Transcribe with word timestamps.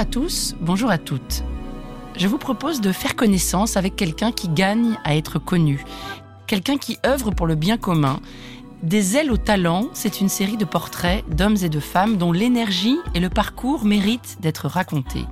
à 0.00 0.06
tous, 0.06 0.56
bonjour 0.62 0.88
à 0.88 0.96
toutes. 0.96 1.44
Je 2.16 2.26
vous 2.26 2.38
propose 2.38 2.80
de 2.80 2.90
faire 2.90 3.16
connaissance 3.16 3.76
avec 3.76 3.96
quelqu'un 3.96 4.32
qui 4.32 4.48
gagne 4.48 4.96
à 5.04 5.14
être 5.14 5.38
connu, 5.38 5.84
quelqu'un 6.46 6.78
qui 6.78 6.96
œuvre 7.04 7.32
pour 7.32 7.46
le 7.46 7.54
bien 7.54 7.76
commun. 7.76 8.18
Des 8.82 9.18
ailes 9.18 9.30
au 9.30 9.36
talent, 9.36 9.88
c'est 9.92 10.22
une 10.22 10.30
série 10.30 10.56
de 10.56 10.64
portraits 10.64 11.22
d'hommes 11.28 11.58
et 11.62 11.68
de 11.68 11.80
femmes 11.80 12.16
dont 12.16 12.32
l'énergie 12.32 12.96
et 13.14 13.20
le 13.20 13.28
parcours 13.28 13.84
méritent 13.84 14.38
d'être 14.40 14.68
racontés. 14.68 15.26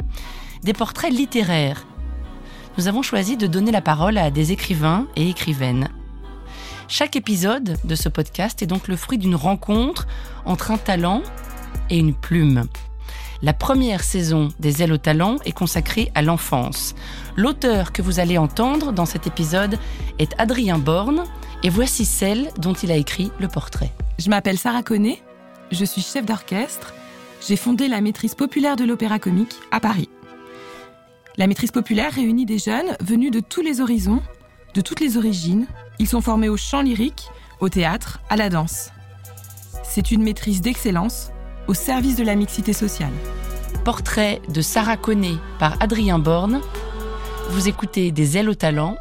Des 0.64 0.74
portraits 0.74 1.14
littéraires. 1.14 1.86
Nous 2.76 2.88
avons 2.88 3.00
choisi 3.00 3.38
de 3.38 3.46
donner 3.46 3.72
la 3.72 3.80
parole 3.80 4.18
à 4.18 4.30
des 4.30 4.52
écrivains 4.52 5.06
et 5.16 5.30
écrivaines. 5.30 5.88
Chaque 6.88 7.16
épisode 7.16 7.78
de 7.84 7.94
ce 7.94 8.10
podcast 8.10 8.60
est 8.60 8.66
donc 8.66 8.86
le 8.86 8.96
fruit 8.96 9.16
d'une 9.16 9.34
rencontre 9.34 10.06
entre 10.44 10.72
un 10.72 10.78
talent 10.78 11.22
et 11.88 11.96
une 11.96 12.12
plume. 12.12 12.66
La 13.40 13.52
première 13.52 14.02
saison 14.02 14.48
des 14.58 14.82
Ailes 14.82 14.92
au 14.92 14.98
talent 14.98 15.36
est 15.44 15.52
consacrée 15.52 16.10
à 16.16 16.22
l'enfance. 16.22 16.96
L'auteur 17.36 17.92
que 17.92 18.02
vous 18.02 18.18
allez 18.18 18.36
entendre 18.36 18.92
dans 18.92 19.06
cet 19.06 19.28
épisode 19.28 19.78
est 20.18 20.34
Adrien 20.38 20.78
Borne, 20.78 21.22
et 21.62 21.68
voici 21.68 22.04
celle 22.04 22.50
dont 22.58 22.72
il 22.72 22.90
a 22.90 22.96
écrit 22.96 23.30
le 23.38 23.46
portrait. 23.46 23.92
Je 24.18 24.28
m'appelle 24.28 24.58
Sarah 24.58 24.82
Connet, 24.82 25.22
je 25.70 25.84
suis 25.84 26.02
chef 26.02 26.26
d'orchestre, 26.26 26.94
j'ai 27.46 27.54
fondé 27.54 27.86
la 27.86 28.00
maîtrise 28.00 28.34
populaire 28.34 28.74
de 28.74 28.84
l'opéra 28.84 29.20
comique 29.20 29.54
à 29.70 29.78
Paris. 29.78 30.08
La 31.36 31.46
maîtrise 31.46 31.70
populaire 31.70 32.12
réunit 32.12 32.46
des 32.46 32.58
jeunes 32.58 32.96
venus 33.00 33.30
de 33.30 33.38
tous 33.38 33.62
les 33.62 33.80
horizons, 33.80 34.20
de 34.74 34.80
toutes 34.80 34.98
les 34.98 35.16
origines. 35.16 35.66
Ils 36.00 36.08
sont 36.08 36.20
formés 36.20 36.48
au 36.48 36.56
chant 36.56 36.82
lyrique, 36.82 37.28
au 37.60 37.68
théâtre, 37.68 38.20
à 38.30 38.36
la 38.36 38.48
danse. 38.48 38.90
C'est 39.84 40.10
une 40.10 40.24
maîtrise 40.24 40.60
d'excellence 40.60 41.30
au 41.68 41.74
service 41.74 42.16
de 42.16 42.24
la 42.24 42.34
mixité 42.34 42.72
sociale. 42.72 43.12
Portrait 43.84 44.40
de 44.48 44.62
Sarah 44.62 44.96
Connet 44.96 45.36
par 45.58 45.80
Adrien 45.80 46.18
Borne. 46.18 46.60
Vous 47.50 47.68
écoutez 47.68 48.10
Des 48.10 48.38
ailes 48.38 48.48
au 48.48 48.54
talent. 48.54 48.96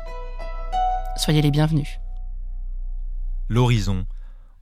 Soyez 1.15 1.41
les 1.41 1.49
bienvenus. 1.49 1.87
L'horizon. 3.49 4.05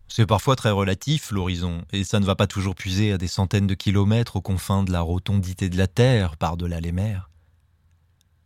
C'est 0.07 0.27
parfois 0.27 0.55
très 0.55 0.69
relatif, 0.69 1.31
l'horizon, 1.31 1.83
et 1.91 2.03
ça 2.03 2.19
ne 2.19 2.25
va 2.25 2.35
pas 2.35 2.45
toujours 2.45 2.75
puiser 2.75 3.11
à 3.11 3.17
des 3.17 3.27
centaines 3.27 3.65
de 3.65 3.73
kilomètres 3.73 4.35
aux 4.35 4.41
confins 4.41 4.83
de 4.83 4.91
la 4.91 5.01
rotondité 5.01 5.67
de 5.67 5.77
la 5.77 5.87
Terre, 5.87 6.37
par-delà 6.37 6.79
les 6.79 6.91
mers. 6.91 7.31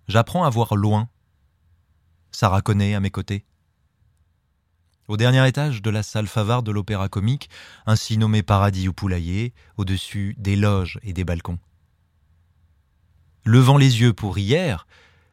J'apprends 0.08 0.46
à 0.46 0.50
voir 0.50 0.78
loin. 0.78 1.10
Sarah 2.32 2.62
Connet 2.62 2.96
à 2.96 3.02
mes 3.02 3.12
côtés. 3.12 3.46
Au 5.10 5.18
dernier 5.18 5.48
étage 5.48 5.82
de 5.82 5.90
la 5.90 6.04
salle 6.04 6.28
Favard 6.28 6.62
de 6.62 6.72
l'Opéra 6.72 7.10
Comique, 7.10 7.50
ainsi 7.88 8.20
nommé 8.20 8.44
Paradis 8.44 8.88
ou 8.88 8.94
Poulailler, 8.94 9.56
au-dessus 9.76 10.36
des 10.38 10.56
loges 10.56 11.00
et 11.02 11.14
des 11.14 11.24
balcons. 11.24 11.58
Levant 13.44 13.78
les 13.78 14.02
yeux 14.02 14.14
pour 14.14 14.38
hier, 14.38 14.86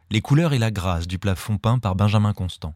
les 0.08 0.22
couleurs 0.22 0.54
et 0.54 0.58
la 0.58 0.70
grâce 0.70 1.06
du 1.06 1.18
plafond 1.18 1.58
peint 1.58 1.78
par 1.78 1.94
Benjamin 1.94 2.32
Constant. 2.32 2.74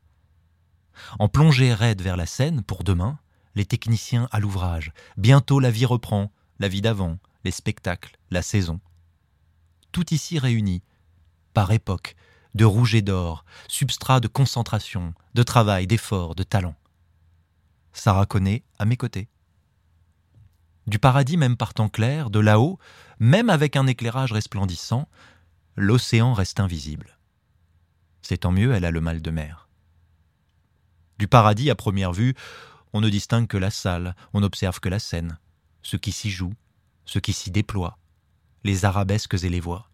En 1.18 1.30
plongée 1.30 1.72
raide 1.72 2.02
vers 2.02 2.18
la 2.18 2.26
scène, 2.26 2.62
pour 2.62 2.84
demain, 2.84 3.18
les 3.54 3.64
techniciens 3.64 4.28
à 4.30 4.38
l'ouvrage. 4.38 4.92
Bientôt 5.16 5.58
la 5.58 5.70
vie 5.70 5.86
reprend, 5.86 6.30
la 6.58 6.68
vie 6.68 6.82
d'avant, 6.82 7.16
les 7.44 7.50
spectacles, 7.50 8.18
la 8.30 8.42
saison. 8.42 8.78
Tout 9.90 10.12
ici 10.12 10.38
réuni, 10.38 10.82
par 11.54 11.72
époque, 11.72 12.14
de 12.54 12.66
rouge 12.66 12.94
et 12.94 13.00
d'or, 13.00 13.46
substrat 13.68 14.20
de 14.20 14.28
concentration, 14.28 15.14
de 15.32 15.42
travail, 15.42 15.86
d'effort, 15.86 16.34
de 16.34 16.42
talent. 16.42 16.74
Sarah 17.92 18.26
Connet 18.26 18.64
à 18.78 18.84
mes 18.84 18.96
côtés. 18.96 19.28
Du 20.86 20.98
paradis 20.98 21.36
même 21.36 21.56
par 21.56 21.74
temps 21.74 21.88
clair, 21.88 22.30
de 22.30 22.40
là-haut, 22.40 22.78
même 23.18 23.50
avec 23.50 23.76
un 23.76 23.86
éclairage 23.86 24.32
resplendissant, 24.32 25.08
l'océan 25.76 26.32
reste 26.32 26.60
invisible. 26.60 27.18
C'est 28.22 28.38
tant 28.38 28.52
mieux, 28.52 28.72
elle 28.72 28.84
a 28.84 28.90
le 28.90 29.00
mal 29.00 29.22
de 29.22 29.30
mer. 29.30 29.68
Du 31.18 31.28
paradis, 31.28 31.70
à 31.70 31.74
première 31.74 32.12
vue, 32.12 32.34
on 32.92 33.00
ne 33.00 33.08
distingue 33.08 33.46
que 33.46 33.56
la 33.56 33.70
salle, 33.70 34.16
on 34.32 34.40
n'observe 34.40 34.80
que 34.80 34.88
la 34.88 34.98
scène, 34.98 35.38
ce 35.82 35.96
qui 35.96 36.12
s'y 36.12 36.30
joue, 36.30 36.54
ce 37.04 37.18
qui 37.18 37.32
s'y 37.32 37.50
déploie, 37.50 37.98
les 38.64 38.84
arabesques 38.84 39.42
et 39.44 39.48
les 39.48 39.60
voix. 39.60 39.90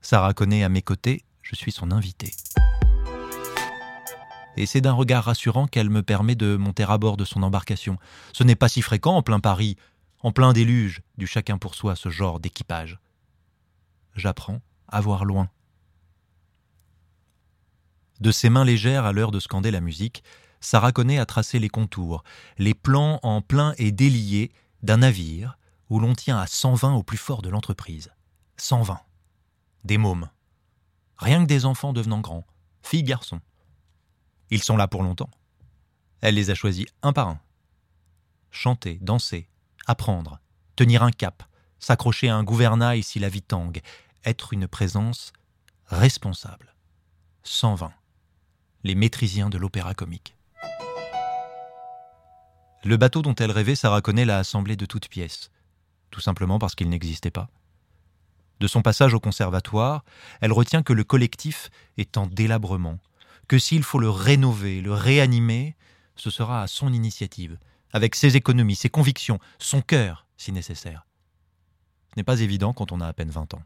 Sarah 0.00 0.32
Connet 0.32 0.64
à 0.64 0.68
mes 0.68 0.82
côtés, 0.82 1.24
je 1.42 1.56
suis 1.56 1.72
son 1.72 1.90
invité 1.90 2.32
et 4.56 4.66
c'est 4.66 4.80
d'un 4.80 4.92
regard 4.92 5.24
rassurant 5.24 5.66
qu'elle 5.66 5.90
me 5.90 6.02
permet 6.02 6.34
de 6.34 6.56
monter 6.56 6.84
à 6.84 6.98
bord 6.98 7.16
de 7.16 7.24
son 7.24 7.42
embarcation. 7.42 7.98
Ce 8.32 8.44
n'est 8.44 8.56
pas 8.56 8.68
si 8.68 8.82
fréquent 8.82 9.16
en 9.16 9.22
plein 9.22 9.40
Paris, 9.40 9.76
en 10.20 10.32
plein 10.32 10.52
déluge 10.52 11.02
du 11.16 11.26
chacun 11.26 11.58
pour 11.58 11.74
soi, 11.74 11.96
ce 11.96 12.08
genre 12.08 12.40
d'équipage. 12.40 12.98
J'apprends 14.14 14.60
à 14.88 15.00
voir 15.00 15.24
loin. 15.24 15.48
De 18.20 18.30
ses 18.30 18.50
mains 18.50 18.64
légères 18.64 19.06
à 19.06 19.12
l'heure 19.12 19.30
de 19.30 19.40
scander 19.40 19.70
la 19.70 19.80
musique, 19.80 20.22
Sarah 20.60 20.92
connaît 20.92 21.18
à 21.18 21.24
tracer 21.24 21.58
les 21.58 21.70
contours, 21.70 22.22
les 22.58 22.74
plans 22.74 23.18
en 23.22 23.40
plein 23.40 23.74
et 23.78 23.92
déliés 23.92 24.52
d'un 24.82 24.98
navire 24.98 25.56
où 25.88 25.98
l'on 25.98 26.14
tient 26.14 26.38
à 26.38 26.46
120 26.46 26.94
au 26.94 27.02
plus 27.02 27.16
fort 27.16 27.40
de 27.40 27.48
l'entreprise. 27.48 28.10
120. 28.58 29.00
Des 29.84 29.96
mômes. 29.96 30.28
Rien 31.16 31.42
que 31.42 31.48
des 31.48 31.64
enfants 31.64 31.94
devenant 31.94 32.20
grands, 32.20 32.46
filles, 32.82 33.04
garçons. 33.04 33.40
Ils 34.50 34.62
sont 34.62 34.76
là 34.76 34.88
pour 34.88 35.02
longtemps. 35.02 35.30
Elle 36.20 36.34
les 36.34 36.50
a 36.50 36.54
choisis 36.54 36.86
un 37.02 37.12
par 37.12 37.28
un. 37.28 37.40
Chanter, 38.50 38.98
danser, 39.00 39.48
apprendre, 39.86 40.40
tenir 40.76 41.02
un 41.02 41.12
cap, 41.12 41.44
s'accrocher 41.78 42.28
à 42.28 42.36
un 42.36 42.44
gouvernail 42.44 43.02
si 43.02 43.18
la 43.18 43.28
vie 43.28 43.42
tangue, 43.42 43.80
être 44.24 44.52
une 44.52 44.66
présence 44.66 45.32
responsable. 45.86 46.74
120. 47.42 47.92
Les 48.84 48.94
maîtrisiens 48.94 49.50
de 49.50 49.58
l'opéra 49.58 49.94
comique. 49.94 50.36
Le 52.84 52.96
bateau 52.96 53.22
dont 53.22 53.34
elle 53.34 53.50
rêvait, 53.50 53.74
Sarah 53.74 54.00
Connet 54.00 54.24
l'a 54.24 54.38
assemblé 54.38 54.74
de 54.76 54.86
toutes 54.86 55.08
pièces, 55.08 55.50
tout 56.10 56.20
simplement 56.20 56.58
parce 56.58 56.74
qu'il 56.74 56.88
n'existait 56.88 57.30
pas. 57.30 57.48
De 58.58 58.66
son 58.66 58.82
passage 58.82 59.14
au 59.14 59.20
conservatoire, 59.20 60.04
elle 60.40 60.52
retient 60.52 60.82
que 60.82 60.92
le 60.92 61.04
collectif 61.04 61.70
est 61.98 62.16
en 62.16 62.26
délabrement, 62.26 62.98
que 63.50 63.58
s'il 63.58 63.82
faut 63.82 63.98
le 63.98 64.10
rénover, 64.10 64.80
le 64.80 64.92
réanimer, 64.92 65.74
ce 66.14 66.30
sera 66.30 66.62
à 66.62 66.68
son 66.68 66.92
initiative, 66.92 67.58
avec 67.90 68.14
ses 68.14 68.36
économies, 68.36 68.76
ses 68.76 68.90
convictions, 68.90 69.40
son 69.58 69.82
cœur, 69.82 70.28
si 70.36 70.52
nécessaire. 70.52 71.04
Ce 72.10 72.14
n'est 72.16 72.22
pas 72.22 72.42
évident 72.42 72.72
quand 72.72 72.92
on 72.92 73.00
a 73.00 73.08
à 73.08 73.12
peine 73.12 73.30
20 73.30 73.54
ans. 73.54 73.62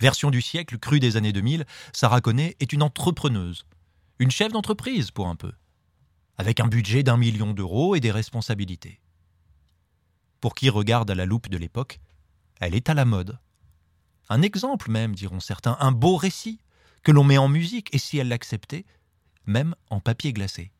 Version 0.00 0.30
du 0.30 0.40
siècle, 0.40 0.78
crue 0.78 1.00
des 1.00 1.18
années 1.18 1.34
2000, 1.34 1.66
Sarah 1.92 2.22
Connet 2.22 2.56
est 2.60 2.72
une 2.72 2.82
entrepreneuse, 2.82 3.66
une 4.18 4.30
chef 4.30 4.50
d'entreprise 4.50 5.10
pour 5.10 5.28
un 5.28 5.36
peu, 5.36 5.52
avec 6.38 6.60
un 6.60 6.66
budget 6.66 7.02
d'un 7.02 7.18
million 7.18 7.52
d'euros 7.52 7.94
et 7.94 8.00
des 8.00 8.10
responsabilités. 8.10 9.02
Pour 10.40 10.54
qui 10.54 10.70
regarde 10.70 11.10
à 11.10 11.14
la 11.14 11.26
loupe 11.26 11.50
de 11.50 11.58
l'époque, 11.58 12.00
elle 12.58 12.74
est 12.74 12.88
à 12.88 12.94
la 12.94 13.04
mode. 13.04 13.38
Un 14.30 14.40
exemple 14.40 14.90
même, 14.90 15.14
diront 15.14 15.40
certains, 15.40 15.76
un 15.78 15.92
beau 15.92 16.16
récit, 16.16 16.58
que 17.02 17.12
l'on 17.12 17.24
met 17.24 17.38
en 17.38 17.48
musique, 17.48 17.94
et 17.94 17.98
si 17.98 18.18
elle 18.18 18.28
l'acceptait, 18.28 18.84
même 19.46 19.74
en 19.90 20.00
papier 20.00 20.32
glacé. 20.32 20.70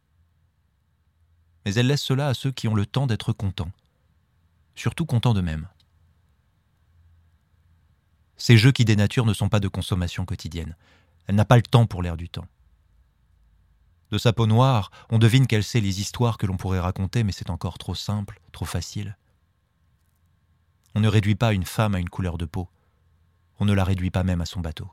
Mais 1.65 1.75
elle 1.75 1.89
laisse 1.89 2.03
cela 2.03 2.29
à 2.29 2.35
ceux 2.35 2.53
qui 2.53 2.69
ont 2.69 2.75
le 2.75 2.87
temps 2.87 3.07
d'être 3.07 3.33
contents, 3.33 3.73
surtout 4.75 5.07
contents 5.07 5.35
d'eux-mêmes. 5.35 5.69
Ces 8.37 8.57
jeux 8.57 8.73
qui 8.73 8.85
dénaturent 8.85 9.27
ne 9.27 9.35
sont 9.35 9.49
pas 9.49 9.61
de 9.61 9.69
consommation 9.69 10.25
quotidienne. 10.25 10.77
Elle 11.27 11.37
n'a 11.37 11.45
pas 11.45 11.57
le 11.57 11.63
temps 11.63 11.87
pour 11.87 12.03
l'air 12.03 12.17
du 12.17 12.29
temps. 12.29 12.49
De 14.11 14.19
sa 14.19 14.33
peau 14.33 14.47
noire, 14.47 14.91
on 15.11 15.19
devine 15.19 15.47
qu'elle 15.47 15.65
sait 15.65 15.81
les 15.81 16.01
histoires 16.01 16.39
que 16.39 16.47
l'on 16.47 16.57
pourrait 16.57 16.81
raconter, 16.81 17.23
mais 17.25 17.33
c'est 17.33 17.51
encore 17.51 17.79
trop 17.79 17.95
simple, 17.95 18.41
trop 18.51 18.65
facile. 18.65 19.17
On 20.95 21.01
ne 21.01 21.09
réduit 21.09 21.37
pas 21.37 21.53
une 21.53 21.65
femme 21.65 21.95
à 21.95 22.01
une 22.01 22.11
couleur 22.11 22.37
de 22.37 22.45
peau. 22.45 22.69
On 23.61 23.65
ne 23.65 23.73
la 23.73 23.85
réduit 23.85 24.11
pas 24.11 24.25
même 24.25 24.41
à 24.41 24.47
son 24.47 24.61
bateau. 24.61 24.91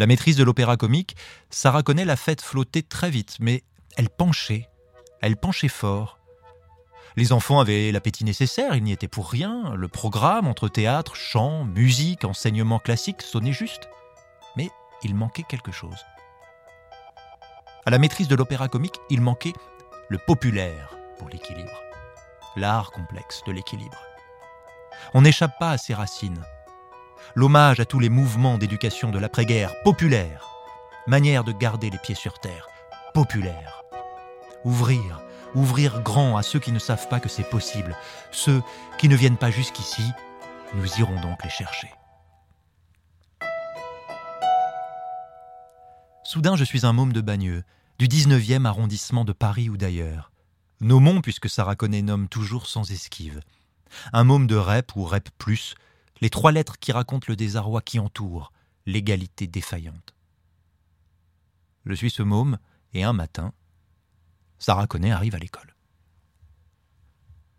La 0.00 0.06
maîtrise 0.06 0.36
de 0.36 0.44
l'opéra 0.44 0.78
comique, 0.78 1.14
Sarah 1.50 1.82
Connet 1.82 2.06
l'a 2.06 2.16
faite 2.16 2.40
flotter 2.40 2.82
très 2.82 3.10
vite, 3.10 3.36
mais 3.38 3.64
elle 3.98 4.08
penchait, 4.08 4.66
elle 5.20 5.36
penchait 5.36 5.68
fort. 5.68 6.18
Les 7.16 7.32
enfants 7.32 7.60
avaient 7.60 7.92
l'appétit 7.92 8.24
nécessaire, 8.24 8.74
il 8.74 8.82
n'y 8.82 8.92
était 8.92 9.08
pour 9.08 9.30
rien, 9.30 9.74
le 9.74 9.88
programme 9.88 10.48
entre 10.48 10.68
théâtre, 10.68 11.16
chant, 11.16 11.64
musique, 11.64 12.24
enseignement 12.24 12.78
classique 12.78 13.20
sonnait 13.20 13.52
juste. 13.52 13.90
Mais 14.56 14.70
il 15.02 15.14
manquait 15.14 15.44
quelque 15.46 15.70
chose. 15.70 16.06
À 17.84 17.90
la 17.90 17.98
maîtrise 17.98 18.28
de 18.28 18.36
l'opéra 18.36 18.68
comique, 18.68 18.96
il 19.10 19.20
manquait 19.20 19.52
le 20.08 20.16
populaire 20.16 20.96
pour 21.18 21.28
l'équilibre, 21.28 21.78
l'art 22.56 22.90
complexe 22.90 23.42
de 23.46 23.52
l'équilibre. 23.52 24.00
On 25.12 25.20
n'échappe 25.20 25.58
pas 25.58 25.72
à 25.72 25.78
ses 25.78 25.92
racines, 25.92 26.42
l'hommage 27.34 27.80
à 27.80 27.84
tous 27.84 27.98
les 27.98 28.08
mouvements 28.08 28.58
d'éducation 28.58 29.10
de 29.10 29.18
l'après-guerre 29.18 29.74
populaire, 29.82 30.46
manière 31.06 31.44
de 31.44 31.52
garder 31.52 31.90
les 31.90 31.98
pieds 31.98 32.14
sur 32.14 32.38
terre, 32.38 32.68
populaire. 33.14 33.82
Ouvrir, 34.64 35.20
ouvrir 35.54 36.02
grand 36.02 36.36
à 36.36 36.42
ceux 36.42 36.58
qui 36.58 36.72
ne 36.72 36.78
savent 36.78 37.08
pas 37.08 37.20
que 37.20 37.28
c'est 37.28 37.48
possible, 37.48 37.96
ceux 38.30 38.62
qui 38.98 39.08
ne 39.08 39.16
viennent 39.16 39.36
pas 39.36 39.50
jusqu'ici, 39.50 40.04
nous 40.74 40.86
irons 40.98 41.20
donc 41.20 41.42
les 41.42 41.50
chercher. 41.50 41.90
Soudain, 46.24 46.54
je 46.54 46.64
suis 46.64 46.86
un 46.86 46.92
môme 46.92 47.12
de 47.12 47.20
Bagneux, 47.20 47.64
du 47.98 48.06
19e 48.06 48.64
arrondissement 48.64 49.24
de 49.24 49.32
Paris 49.32 49.68
ou 49.68 49.76
d'ailleurs. 49.76 50.30
Nommons, 50.80 51.20
puisque 51.20 51.50
Sarah 51.50 51.74
nomme 51.80 52.28
toujours 52.28 52.66
sans 52.66 52.90
esquive. 52.90 53.40
Un 54.12 54.24
môme 54.24 54.46
de 54.46 54.56
REP 54.56 54.94
ou 54.96 55.04
REP, 55.04 55.28
les 56.20 56.30
trois 56.30 56.52
lettres 56.52 56.78
qui 56.78 56.92
racontent 56.92 57.26
le 57.28 57.36
désarroi 57.36 57.82
qui 57.82 57.98
entoure 57.98 58.52
l'égalité 58.86 59.46
défaillante. 59.46 60.14
Je 61.86 61.94
suis 61.94 62.10
ce 62.10 62.22
môme, 62.22 62.58
et 62.92 63.04
un 63.04 63.12
matin, 63.12 63.52
Sarah 64.58 64.86
Connet 64.86 65.12
arrive 65.12 65.34
à 65.34 65.38
l'école. 65.38 65.74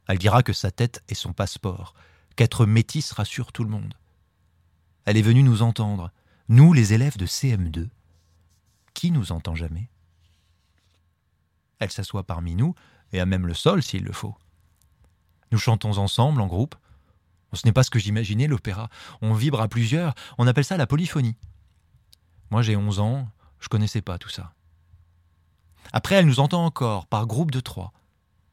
Elle 0.07 0.17
dira 0.17 0.43
que 0.43 0.53
sa 0.53 0.71
tête 0.71 1.03
est 1.07 1.15
son 1.15 1.33
passeport, 1.33 1.95
qu'être 2.35 2.65
métisse 2.65 3.11
rassure 3.11 3.51
tout 3.51 3.63
le 3.63 3.69
monde. 3.69 3.93
Elle 5.05 5.17
est 5.17 5.21
venue 5.21 5.43
nous 5.43 5.61
entendre, 5.61 6.11
nous 6.49 6.73
les 6.73 6.93
élèves 6.93 7.17
de 7.17 7.25
CM2. 7.25 7.89
Qui 8.93 9.11
nous 9.11 9.31
entend 9.31 9.55
jamais? 9.55 9.89
Elle 11.79 11.91
s'assoit 11.91 12.23
parmi 12.23 12.55
nous, 12.55 12.75
et 13.13 13.19
à 13.19 13.25
même 13.25 13.47
le 13.47 13.53
sol 13.53 13.81
s'il 13.81 14.03
le 14.03 14.13
faut. 14.13 14.35
Nous 15.51 15.57
chantons 15.57 15.97
ensemble, 15.97 16.41
en 16.41 16.47
groupe. 16.47 16.75
Ce 17.53 17.65
n'est 17.65 17.73
pas 17.73 17.83
ce 17.83 17.89
que 17.89 17.99
j'imaginais, 17.99 18.47
l'opéra. 18.47 18.89
On 19.21 19.33
vibre 19.33 19.61
à 19.61 19.67
plusieurs, 19.67 20.13
on 20.37 20.47
appelle 20.47 20.65
ça 20.65 20.77
la 20.77 20.87
polyphonie. 20.87 21.35
Moi 22.49 22.61
j'ai 22.61 22.75
11 22.75 22.99
ans, 22.99 23.29
je 23.59 23.67
connaissais 23.67 24.01
pas 24.01 24.17
tout 24.17 24.29
ça. 24.29 24.53
Après, 25.93 26.15
elle 26.15 26.25
nous 26.25 26.39
entend 26.39 26.65
encore, 26.65 27.07
par 27.07 27.27
groupe 27.27 27.51
de 27.51 27.59
trois. 27.59 27.91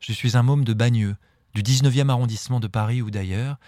Je 0.00 0.12
suis 0.12 0.36
un 0.36 0.42
môme 0.42 0.64
de 0.64 0.72
Bagneux, 0.72 1.16
du 1.54 1.62
19e 1.62 2.08
arrondissement 2.08 2.60
de 2.60 2.66
Paris 2.66 3.02
ou 3.02 3.10
d'ailleurs, 3.10 3.58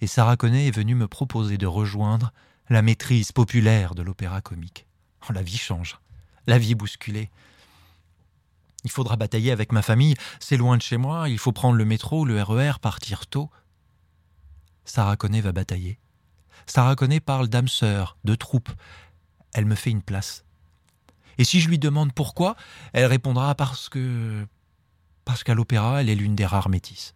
et 0.00 0.06
Sarah 0.06 0.36
Connet 0.36 0.66
est 0.66 0.74
venue 0.74 0.94
me 0.94 1.08
proposer 1.08 1.58
de 1.58 1.66
rejoindre 1.66 2.32
la 2.68 2.82
maîtrise 2.82 3.32
populaire 3.32 3.94
de 3.94 4.02
l'opéra 4.02 4.40
comique. 4.40 4.86
Oh, 5.28 5.32
la 5.32 5.42
vie 5.42 5.58
change, 5.58 5.98
la 6.46 6.58
vie 6.58 6.72
est 6.72 6.76
bousculée. 6.76 7.30
Il 8.84 8.90
faudra 8.90 9.16
batailler 9.16 9.52
avec 9.52 9.72
ma 9.72 9.82
famille, 9.82 10.14
c'est 10.38 10.56
loin 10.56 10.76
de 10.76 10.82
chez 10.82 10.96
moi, 10.96 11.28
il 11.28 11.38
faut 11.38 11.52
prendre 11.52 11.76
le 11.76 11.84
métro, 11.84 12.24
le 12.24 12.42
RER, 12.42 12.72
e 12.76 12.78
partir 12.80 13.26
tôt. 13.26 13.50
Sarah 14.90 15.16
Connet 15.16 15.40
va 15.40 15.52
batailler. 15.52 16.00
Sarah 16.66 16.96
Connet 16.96 17.20
parle 17.20 17.46
d'âme 17.46 17.68
sœur, 17.68 18.18
de 18.24 18.34
troupe. 18.34 18.70
Elle 19.54 19.64
me 19.64 19.76
fait 19.76 19.90
une 19.90 20.02
place. 20.02 20.44
Et 21.38 21.44
si 21.44 21.60
je 21.60 21.68
lui 21.68 21.78
demande 21.78 22.12
pourquoi, 22.12 22.56
elle 22.92 23.06
répondra 23.06 23.54
parce 23.54 23.88
que. 23.88 24.44
parce 25.24 25.44
qu'à 25.44 25.54
l'opéra, 25.54 26.00
elle 26.00 26.10
est 26.10 26.16
l'une 26.16 26.34
des 26.34 26.44
rares 26.44 26.68
métisses. 26.68 27.14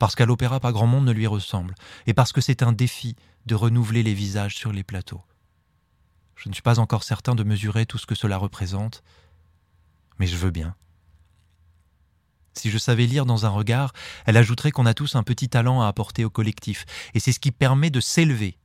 Parce 0.00 0.16
qu'à 0.16 0.26
l'opéra, 0.26 0.58
pas 0.58 0.72
grand 0.72 0.88
monde 0.88 1.04
ne 1.04 1.12
lui 1.12 1.28
ressemble. 1.28 1.76
Et 2.06 2.14
parce 2.14 2.32
que 2.32 2.40
c'est 2.40 2.64
un 2.64 2.72
défi 2.72 3.14
de 3.46 3.54
renouveler 3.54 4.02
les 4.02 4.14
visages 4.14 4.56
sur 4.56 4.72
les 4.72 4.82
plateaux. 4.82 5.22
Je 6.34 6.48
ne 6.48 6.54
suis 6.54 6.62
pas 6.62 6.80
encore 6.80 7.04
certain 7.04 7.36
de 7.36 7.44
mesurer 7.44 7.86
tout 7.86 7.98
ce 7.98 8.06
que 8.06 8.16
cela 8.16 8.38
représente, 8.38 9.04
mais 10.18 10.26
je 10.26 10.36
veux 10.36 10.50
bien. 10.50 10.74
Si 12.54 12.70
je 12.70 12.78
savais 12.78 13.06
lire 13.06 13.26
dans 13.26 13.46
un 13.46 13.50
regard, 13.50 13.92
elle 14.26 14.36
ajouterait 14.36 14.70
qu'on 14.70 14.86
a 14.86 14.94
tous 14.94 15.16
un 15.16 15.22
petit 15.22 15.48
talent 15.48 15.80
à 15.80 15.88
apporter 15.88 16.24
au 16.24 16.30
collectif, 16.30 16.84
et 17.14 17.20
c'est 17.20 17.32
ce 17.32 17.40
qui 17.40 17.50
permet 17.50 17.90
de 17.90 18.00
s'élever. 18.00 18.58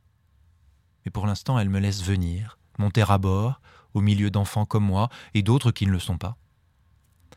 Mais 1.06 1.12
pour 1.12 1.26
l'instant, 1.26 1.58
elle 1.58 1.70
me 1.70 1.80
laisse 1.80 2.04
venir, 2.04 2.58
monter 2.78 3.04
à 3.08 3.18
bord, 3.18 3.62
au 3.94 4.02
milieu 4.02 4.30
d'enfants 4.30 4.66
comme 4.66 4.86
moi 4.86 5.10
et 5.34 5.42
d'autres 5.42 5.72
qui 5.72 5.88
ne 5.88 5.92
le 5.92 6.00
sont 6.00 6.18
pas. 6.18 6.38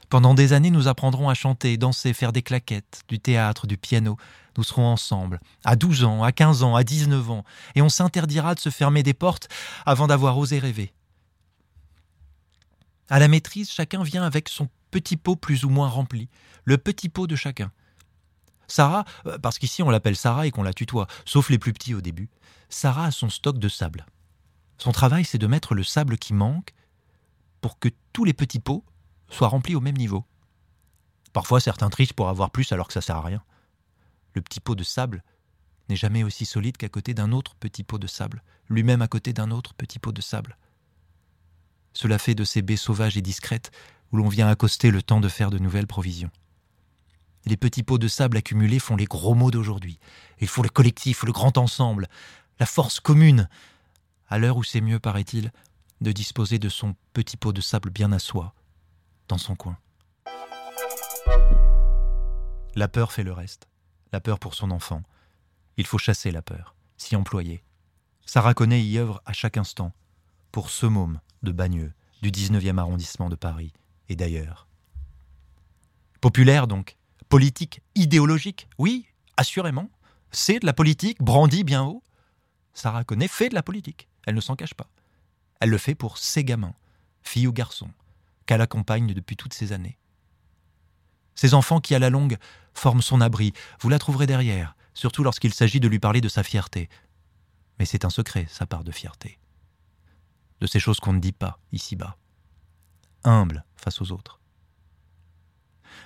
Pendant 0.09 0.35
des 0.35 0.53
années, 0.53 0.73
nous 0.73 0.89
apprendrons 0.89 1.29
à 1.29 1.35
chanter, 1.35 1.77
danser, 1.77 2.13
faire 2.13 2.33
des 2.33 2.43
claquettes, 2.43 3.03
du 3.07 3.21
théâtre, 3.21 3.69
du 3.69 3.77
piano. 3.77 4.17
Nous 4.59 4.65
serons 4.65 4.87
ensemble, 4.87 5.39
à 5.65 5.77
12 5.77 6.03
ans, 6.03 6.25
à 6.25 6.33
15 6.33 6.65
ans, 6.65 6.75
à 6.75 6.83
19 6.83 7.31
ans, 7.31 7.45
et 7.77 7.83
on 7.83 7.89
s'interdira 7.89 8.57
de 8.57 8.61
se 8.61 8.71
fermer 8.71 9.05
des 9.05 9.15
portes 9.15 9.49
avant 9.87 10.09
d'avoir 10.09 10.37
osé 10.37 10.59
rêver. 10.59 10.93
À 13.09 13.21
la 13.21 13.29
maîtrise, 13.29 13.71
chacun 13.71 14.03
vient 14.03 14.25
avec 14.25 14.49
son 14.49 14.69
petit 14.91 15.17
pot 15.17 15.37
plus 15.37 15.65
ou 15.65 15.71
moins 15.71 15.89
rempli, 15.89 16.29
le 16.65 16.79
petit 16.79 17.09
pot 17.09 17.27
de 17.27 17.37
chacun. 17.37 17.73
Sarah, 18.67 19.05
euh, 19.27 19.39
parce 19.39 19.59
qu'ici 19.59 19.83
on 19.83 19.91
l'appelle 19.91 20.17
Sarah 20.17 20.47
et 20.47 20.51
qu'on 20.51 20.63
la 20.63 20.73
tutoie, 20.73 21.07
sauf 21.25 21.51
les 21.51 21.59
plus 21.59 21.73
petits 21.73 21.95
au 21.95 22.01
début, 22.01 22.29
Sarah 22.69 23.07
a 23.07 23.11
son 23.11 23.29
stock 23.29 23.59
de 23.59 23.69
sable. 23.69 24.07
Son 24.79 24.93
travail, 24.93 25.25
c'est 25.25 25.39
de 25.39 25.47
mettre 25.47 25.75
le 25.75 25.83
sable 25.83 26.17
qui 26.17 26.33
manque 26.33 26.73
pour 27.61 27.79
que 27.79 27.89
tous 28.13 28.25
les 28.25 28.33
petits 28.33 28.61
pots 28.61 28.85
soient 29.29 29.49
remplis 29.49 29.75
au 29.75 29.81
même 29.81 29.97
niveau. 29.97 30.25
Parfois, 31.33 31.61
certains 31.61 31.91
trichent 31.91 32.13
pour 32.13 32.29
avoir 32.29 32.51
plus 32.51 32.73
alors 32.73 32.87
que 32.89 32.95
ça 32.95 33.01
sert 33.01 33.17
à 33.17 33.23
rien. 33.23 33.43
Le 34.35 34.41
petit 34.41 34.61
pot 34.61 34.75
de 34.75 34.83
sable 34.83 35.23
n'est 35.89 35.97
jamais 35.97 36.23
aussi 36.23 36.47
solide 36.47 36.77
qu'à 36.77 36.89
côté 36.89 37.15
d'un 37.15 37.33
autre 37.33 37.55
petit 37.57 37.83
pot 37.83 37.99
de 37.99 38.07
sable, 38.07 38.43
lui-même 38.69 39.03
à 39.03 39.09
côté 39.09 39.33
d'un 39.33 39.51
autre 39.51 39.75
petit 39.75 39.99
pot 39.99 40.13
de 40.13 40.21
sable. 40.21 40.57
Cela 41.93 42.19
fait 42.19 42.35
de 42.35 42.45
ces 42.45 42.63
baies 42.63 42.77
sauvages 42.77 43.17
et 43.17 43.23
discrètes 43.23 43.73
où 44.13 44.17
l'on 44.17 44.29
vient 44.29 44.49
accoster 44.49 44.91
le 44.91 45.03
temps 45.03 45.21
de 45.21 45.29
faire 45.29 45.51
de 45.51 45.59
nouvelles 45.59 45.87
provisions. 45.87 46.31
Les 47.47 47.57
petits 47.57 47.83
pots 47.83 47.99
de 47.99 48.09
sable 48.09 48.37
accumulés 48.37 48.79
font 48.79 48.97
les 48.97 49.07
gros 49.07 49.35
mots 49.35 49.51
d'aujourd'hui. 49.51 49.99
Il 50.41 50.49
faut 50.49 50.63
le 50.63 50.69
collectif, 50.69 51.23
le 51.23 51.33
grand 51.33 51.57
ensemble, 51.59 52.09
la 52.59 52.67
force 52.67 53.01
commune, 53.01 53.49
à 54.29 54.39
l'heure 54.39 54.57
où 54.57 54.65
c'est 54.65 54.81
mieux, 54.81 54.99
paraît-il, 54.99 55.53
de 56.01 56.13
disposer 56.13 56.59
de 56.59 56.69
son 56.69 56.95
petit 57.13 57.37
pot 57.37 57.53
de 57.53 57.61
sable 57.61 57.91
bien 57.91 58.13
à 58.13 58.19
soi, 58.19 58.55
dans 59.29 59.39
son 59.39 59.57
coin. 59.57 59.79
La 62.75 62.89
peur 62.89 63.13
fait 63.13 63.25
le 63.25 63.33
reste. 63.33 63.69
La 64.13 64.21
peur 64.21 64.39
pour 64.39 64.55
son 64.55 64.71
enfant. 64.71 65.03
Il 65.77 65.87
faut 65.87 65.99
chasser 65.99 66.31
la 66.31 66.43
peur, 66.43 66.75
s'y 66.97 67.17
employer. 67.17 67.63
Sarah 68.27 68.55
Connet 68.55 68.83
y 68.83 68.99
œuvre 68.99 69.23
à 69.25 69.33
chaque 69.33 69.57
instant, 69.57 69.93
pour 70.53 70.71
ce 70.71 70.87
môme 70.87 71.21
de 71.43 71.53
Bagneux, 71.53 71.93
du 72.23 72.31
19e 72.31 72.79
arrondissement 72.79 73.29
de 73.29 73.37
Paris 73.37 73.73
et 74.11 74.17
d'ailleurs. 74.17 74.67
Populaire 76.21 76.67
donc, 76.67 76.97
politique, 77.31 77.81
idéologique, 77.95 78.69
oui, 78.77 79.07
assurément, 79.39 79.89
c'est 80.33 80.59
de 80.59 80.67
la 80.67 80.75
politique 80.75 81.23
brandie 81.23 81.65
bien 81.65 81.85
haut. 81.85 82.03
Sarah 82.75 83.05
Connet 83.05 83.29
fait 83.29 83.49
de 83.49 83.55
la 83.55 83.63
politique. 83.63 84.09
Elle 84.27 84.35
ne 84.35 84.41
s'en 84.41 84.57
cache 84.57 84.75
pas. 84.75 84.91
Elle 85.61 85.71
le 85.71 85.79
fait 85.79 85.95
pour 85.95 86.19
ses 86.19 86.45
gamins, 86.45 86.75
filles 87.23 87.47
ou 87.47 87.53
garçons, 87.53 87.91
qu'elle 88.47 88.61
accompagne 88.61 89.15
depuis 89.15 89.37
toutes 89.37 89.55
ces 89.55 89.73
années. 89.73 89.97
Ces 91.35 91.55
enfants 91.55 91.81
qui, 91.81 91.95
à 91.95 91.99
la 91.99 92.11
longue, 92.11 92.37
forment 92.75 93.03
son 93.03 93.21
abri, 93.21 93.53
vous 93.81 93.89
la 93.89 93.99
trouverez 93.99 94.27
derrière, 94.27 94.77
surtout 94.93 95.23
lorsqu'il 95.23 95.55
s'agit 95.55 95.81
de 95.81 95.89
lui 95.89 95.99
parler 95.99 96.21
de 96.21 96.29
sa 96.29 96.43
fierté. 96.43 96.89
Mais 97.79 97.87
c'est 97.87 98.05
un 98.05 98.11
secret, 98.11 98.47
sa 98.51 98.67
part 98.67 98.85
de 98.85 98.93
fierté. 98.93 99.39
De 100.61 100.67
ces 100.67 100.81
choses 100.81 101.01
qu'on 101.01 101.15
ne 101.15 101.21
dit 101.21 101.33
pas 101.33 101.59
ici-bas. 101.73 102.19
Humble 103.25 103.65
face 103.77 104.01
aux 104.01 104.13
autres. 104.13 104.41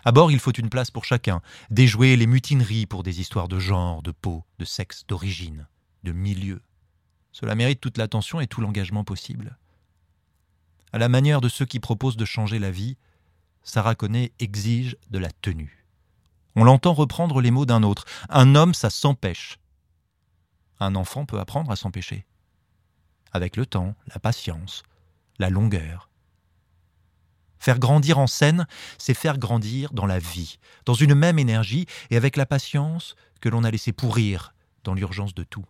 À 0.04 0.12
bord, 0.12 0.30
il 0.30 0.38
faut 0.38 0.52
une 0.52 0.68
place 0.68 0.90
pour 0.90 1.04
chacun, 1.04 1.40
déjouer 1.70 2.16
les 2.16 2.26
mutineries 2.26 2.86
pour 2.86 3.02
des 3.02 3.20
histoires 3.20 3.48
de 3.48 3.58
genre, 3.58 4.02
de 4.02 4.10
peau, 4.10 4.44
de 4.58 4.64
sexe, 4.64 5.06
d'origine, 5.06 5.66
de 6.02 6.12
milieu. 6.12 6.60
Cela 7.32 7.54
mérite 7.54 7.80
toute 7.80 7.98
l'attention 7.98 8.40
et 8.40 8.46
tout 8.46 8.60
l'engagement 8.60 9.04
possible. 9.04 9.58
À 10.92 10.98
la 10.98 11.08
manière 11.08 11.40
de 11.40 11.48
ceux 11.48 11.64
qui 11.64 11.80
proposent 11.80 12.16
de 12.16 12.24
changer 12.24 12.58
la 12.58 12.70
vie, 12.70 12.96
Sarah 13.62 13.94
Connet 13.94 14.32
exige 14.38 14.96
de 15.10 15.18
la 15.18 15.30
tenue. 15.30 15.84
On 16.54 16.64
l'entend 16.64 16.92
reprendre 16.92 17.40
les 17.40 17.50
mots 17.50 17.66
d'un 17.66 17.82
autre. 17.82 18.04
Un 18.28 18.54
homme, 18.54 18.74
ça 18.74 18.90
s'empêche. 18.90 19.58
Un 20.78 20.94
enfant 20.94 21.24
peut 21.24 21.40
apprendre 21.40 21.70
à 21.70 21.76
s'empêcher. 21.76 22.26
Avec 23.32 23.56
le 23.56 23.66
temps, 23.66 23.96
la 24.06 24.20
patience, 24.20 24.82
la 25.38 25.50
longueur. 25.50 26.10
Faire 27.64 27.78
grandir 27.78 28.18
en 28.18 28.26
scène, 28.26 28.66
c'est 28.98 29.14
faire 29.14 29.38
grandir 29.38 29.94
dans 29.94 30.06
la 30.06 30.18
vie, 30.18 30.58
dans 30.84 30.92
une 30.92 31.14
même 31.14 31.38
énergie 31.38 31.86
et 32.10 32.16
avec 32.16 32.36
la 32.36 32.44
patience 32.44 33.16
que 33.40 33.48
l'on 33.48 33.64
a 33.64 33.70
laissé 33.70 33.92
pourrir 33.92 34.52
dans 34.84 34.92
l'urgence 34.92 35.34
de 35.34 35.44
tout 35.44 35.64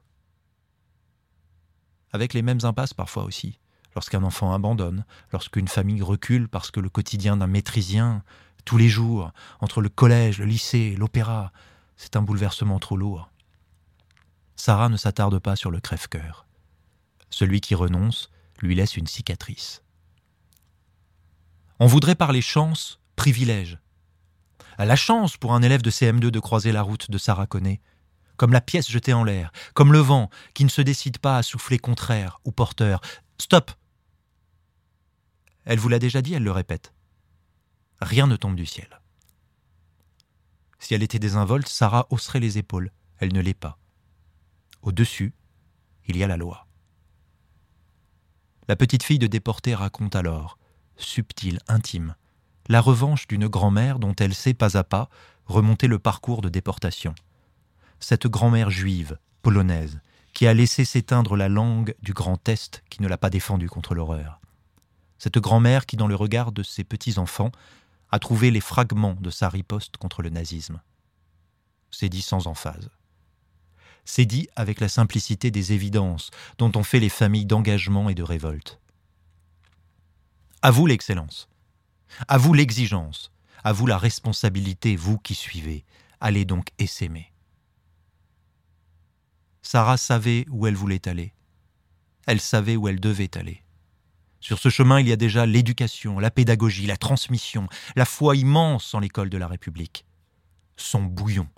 avec 2.15 2.33
les 2.33 2.43
mêmes 2.43 2.61
impasses 2.63 2.95
parfois 2.95 3.25
aussi. 3.25 3.59
Lorsqu'un 3.97 4.23
enfant 4.23 4.55
abandonne, 4.55 5.05
lorsqu'une 5.33 5.67
famille 5.67 6.01
recule 6.01 6.49
parce 6.49 6.71
que 6.71 6.79
le 6.79 6.89
quotidien 6.89 7.37
d'un 7.37 7.49
maîtrisien, 7.49 8.23
tous 8.65 8.79
les 8.79 8.89
jours, 8.89 9.33
entre 9.61 9.81
le 9.81 9.89
collège, 9.89 10.39
le 10.39 10.47
lycée, 10.47 10.95
l'opéra, 10.97 11.53
c'est 11.97 12.15
un 12.15 12.23
bouleversement 12.23 12.79
trop 12.79 12.97
lourd. 12.97 13.31
Sarah 14.55 14.89
ne 14.89 14.97
s'attarde 14.97 15.41
pas 15.41 15.57
sur 15.57 15.73
le 15.73 15.81
crève-cœur. 15.81 16.47
Celui 17.31 17.61
qui 17.61 17.75
renonce 17.75 18.31
lui 18.61 18.77
laisse 18.77 18.97
une 18.97 19.09
cicatrice. 19.09 19.84
On 21.81 21.87
voudrait 21.87 22.15
parler 22.15 22.41
chance, 22.41 23.01
privilège. 23.17 23.79
La 24.79 24.97
chance 24.97 25.37
pour 25.37 25.55
un 25.55 25.63
élève 25.63 25.83
de 25.83 25.91
CM2 25.91 26.31
de 26.31 26.41
croiser 26.41 26.73
la 26.73 26.83
route 26.83 27.11
de 27.11 27.19
Sarah 27.19 27.47
Connet, 27.47 27.81
comme 28.37 28.53
la 28.53 28.61
pièce 28.61 28.91
jetée 28.91 29.13
en 29.13 29.25
l'air, 29.25 29.53
comme 29.75 29.93
le 29.93 29.99
vent 29.99 30.31
qui 30.55 30.65
ne 30.65 30.69
se 30.69 30.83
décide 30.83 31.19
pas 31.19 31.37
à 31.37 31.43
souffler 31.43 31.79
contraire 31.79 32.41
ou 32.45 32.53
porteur. 32.53 33.01
Stop 33.41 33.73
Elle 35.65 35.79
vous 35.79 35.89
l'a 35.89 35.99
déjà 35.99 36.23
dit, 36.23 36.35
elle 36.35 36.45
le 36.45 36.53
répète. 36.53 36.93
Rien 38.01 38.27
ne 38.27 38.37
tombe 38.37 38.57
du 38.57 38.67
ciel. 38.67 39.01
Si 40.79 40.95
elle 40.95 41.03
était 41.03 41.19
désinvolte, 41.19 41.69
Sarah 41.69 42.07
hausserait 42.11 42.41
les 42.41 42.59
épaules. 42.59 42.93
Elle 43.19 43.33
ne 43.33 43.41
l'est 43.41 43.55
pas. 43.55 43.79
Au-dessus, 44.83 45.33
il 46.07 46.17
y 46.17 46.23
a 46.23 46.29
la 46.29 46.37
loi. 46.37 46.67
La 48.69 48.77
petite 48.77 49.03
fille 49.03 49.19
de 49.19 49.27
déporté 49.27 49.75
raconte 49.75 50.17
alors, 50.17 50.59
subtile, 50.97 51.59
intime, 51.69 52.15
la 52.69 52.81
revanche 52.81 53.27
d'une 53.27 53.49
grand-mère 53.49 53.99
dont 53.99 54.15
elle 54.15 54.35
sait 54.35 54.55
pas 54.55 54.77
à 54.77 54.85
pas 54.85 55.09
remonter 55.47 55.87
le 55.87 55.99
parcours 55.99 56.41
de 56.41 56.49
déportation. 56.49 57.15
Cette 58.01 58.27
grand-mère 58.27 58.71
juive, 58.71 59.19
polonaise, 59.43 60.01
qui 60.33 60.47
a 60.47 60.55
laissé 60.55 60.85
s'éteindre 60.85 61.37
la 61.37 61.49
langue 61.49 61.95
du 62.03 62.13
Grand 62.13 62.49
Est 62.49 62.83
qui 62.91 63.03
ne 63.03 63.09
l'a 63.09 63.19
pas 63.19 63.31
défendue 63.31 63.69
contre 63.69 63.95
l'horreur. 63.95 64.41
Cette 65.19 65.39
grand-mère 65.39 65.87
qui, 65.87 65.97
dans 65.97 66.09
le 66.09 66.17
regard 66.17 66.53
de 66.53 66.63
ses 66.63 66.85
petits-enfants, 66.85 67.53
a 68.11 68.19
trouvé 68.19 68.51
les 68.51 68.61
fragments 68.61 69.17
de 69.21 69.31
sa 69.31 69.49
riposte 69.49 69.97
contre 69.97 70.23
le 70.23 70.31
nazisme. 70.31 70.81
C'est 71.91 72.09
dit 72.09 72.23
sans 72.23 72.47
emphase. 72.47 72.91
C'est 74.05 74.27
dit 74.27 74.49
avec 74.57 74.81
la 74.81 74.89
simplicité 74.89 75.51
des 75.51 75.73
évidences 75.73 76.31
dont 76.59 76.73
ont 76.77 76.83
fait 76.83 77.01
les 77.01 77.09
familles 77.09 77.47
d'engagement 77.47 78.11
et 78.11 78.15
de 78.15 78.23
révolte. 78.23 78.81
À 80.65 80.71
vous 80.71 80.87
l'excellence, 80.87 81.51
à 82.27 82.39
vous 82.39 82.55
l'exigence, 82.55 83.31
à 83.65 83.75
vous 83.75 83.87
la 83.87 83.99
responsabilité, 83.99 84.97
vous 84.97 85.19
qui 85.19 85.35
suivez. 85.35 85.85
Allez 86.21 86.47
donc 86.47 86.69
essaimer. 86.79 87.35
Sarah 89.61 89.99
savait 89.99 90.47
où 90.49 90.67
elle 90.67 90.75
voulait 90.75 91.07
aller. 91.07 91.35
Elle 92.27 92.41
savait 92.41 92.77
où 92.77 92.89
elle 92.89 92.99
devait 92.99 93.37
aller. 93.37 93.63
Sur 94.41 94.59
ce 94.59 94.71
chemin, 94.71 95.01
il 95.01 95.07
y 95.07 95.13
a 95.13 95.17
déjà 95.17 95.45
l'éducation, 95.45 96.19
la 96.19 96.31
pédagogie, 96.31 96.87
la 96.87 96.97
transmission, 96.97 97.69
la 97.95 98.07
foi 98.07 98.35
immense 98.35 98.95
en 98.95 99.01
l'école 99.01 99.29
de 99.29 99.37
la 99.37 99.49
République. 99.49 100.07
Son 100.79 101.03
bouillon. 101.03 101.49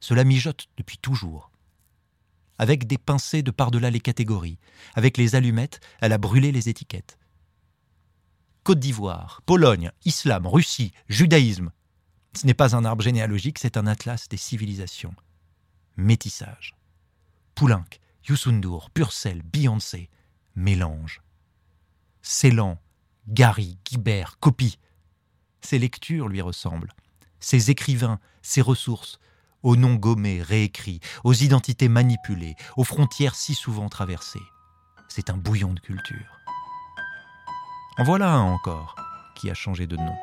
Cela 0.00 0.24
mijote 0.24 0.68
depuis 0.78 0.96
toujours. 0.96 1.50
Avec 2.56 2.86
des 2.86 2.96
pincées 2.96 3.42
de 3.42 3.50
par-delà 3.50 3.90
les 3.90 4.00
catégories, 4.00 4.58
avec 4.94 5.18
les 5.18 5.34
allumettes, 5.34 5.80
elle 6.00 6.14
a 6.14 6.18
brûlé 6.18 6.50
les 6.50 6.70
étiquettes. 6.70 7.18
Côte 8.64 8.78
d'Ivoire, 8.78 9.42
Pologne, 9.44 9.90
Islam, 10.04 10.46
Russie, 10.46 10.92
judaïsme. 11.08 11.72
Ce 12.36 12.46
n'est 12.46 12.54
pas 12.54 12.76
un 12.76 12.84
arbre 12.84 13.02
généalogique, 13.02 13.58
c'est 13.58 13.76
un 13.76 13.88
atlas 13.88 14.28
des 14.28 14.36
civilisations. 14.36 15.14
Métissage. 15.96 16.76
Poulenc, 17.56 17.84
Youssoundour, 18.28 18.90
Purcell, 18.90 19.42
Beyoncé, 19.42 20.08
mélange. 20.54 21.22
Ceylan, 22.22 22.78
Gary, 23.26 23.78
Guibert, 23.84 24.38
Copie. 24.38 24.78
Ses 25.60 25.80
lectures 25.80 26.28
lui 26.28 26.40
ressemblent. 26.40 26.94
Ses 27.40 27.72
écrivains, 27.72 28.20
ses 28.42 28.62
ressources, 28.62 29.18
aux 29.64 29.74
noms 29.74 29.96
gommés, 29.96 30.40
réécrits, 30.40 31.00
aux 31.24 31.34
identités 31.34 31.88
manipulées, 31.88 32.54
aux 32.76 32.84
frontières 32.84 33.34
si 33.34 33.54
souvent 33.54 33.88
traversées. 33.88 34.38
C'est 35.08 35.30
un 35.30 35.36
bouillon 35.36 35.74
de 35.74 35.80
culture. 35.80 36.38
En 37.98 38.04
voilà 38.04 38.32
un 38.32 38.40
encore 38.40 38.96
qui 39.34 39.50
a 39.50 39.54
changé 39.54 39.86
de 39.86 39.96
nom. 39.96 40.14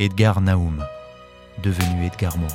Edgar 0.00 0.40
Naoum, 0.40 0.84
devenu 1.62 2.04
Edgar 2.04 2.36
Morin. 2.36 2.54